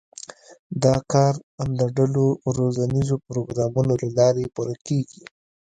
دا 0.83 0.95
کار 1.11 1.33
د 1.79 1.81
ډلو 1.97 2.25
روزنیزو 2.57 3.15
پروګرامونو 3.27 3.93
له 4.01 4.09
لارې 4.17 4.45
پوره 4.55 4.75
کېږي. 4.87 5.23